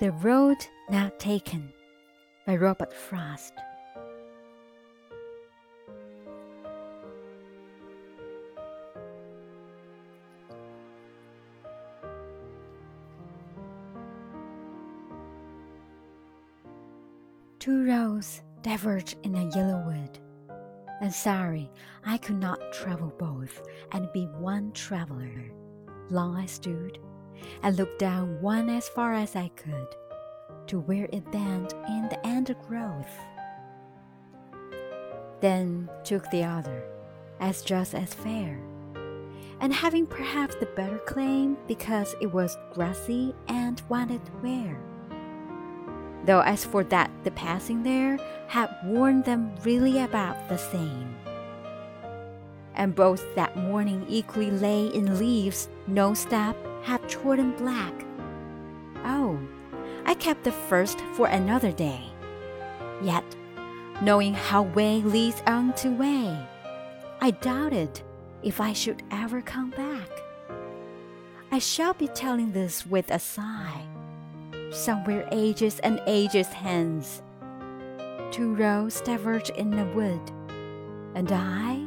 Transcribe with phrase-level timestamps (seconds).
[0.00, 0.58] The Road
[0.88, 1.72] Not Taken
[2.46, 3.52] by Robert Frost.
[17.58, 20.20] Two roads diverged in a yellow wood,
[21.00, 21.68] and sorry
[22.06, 25.50] I could not travel both and be one traveler.
[26.08, 27.00] Long I stood
[27.62, 29.88] and looked down one as far as I could
[30.68, 33.18] to where it bent in the undergrowth.
[35.40, 36.84] Then took the other
[37.40, 38.60] as just as fair,
[39.60, 44.78] and having perhaps the better claim because it was grassy and wanted wear.
[46.24, 51.16] Though as for that, the passing there had worn them really about the same
[52.78, 57.92] and both that morning equally lay in leaves no step had trodden black.
[59.04, 59.38] Oh,
[60.06, 62.00] I kept the first for another day.
[63.02, 63.24] Yet,
[64.00, 66.38] knowing how way leads on to way,
[67.20, 68.00] I doubted
[68.42, 70.08] if I should ever come back.
[71.50, 73.82] I shall be telling this with a sigh,
[74.70, 77.22] somewhere ages and ages hence.
[78.30, 80.20] Two roads diverged in the wood,
[81.14, 81.86] and I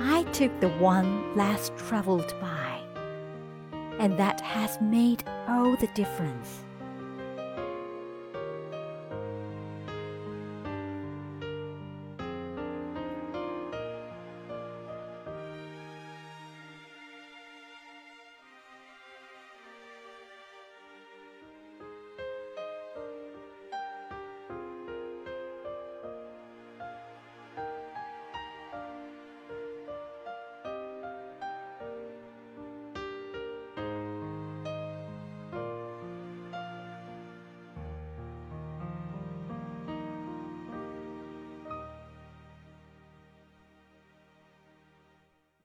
[0.00, 2.80] I took the one last traveled by,
[3.98, 6.64] and that has made all the difference.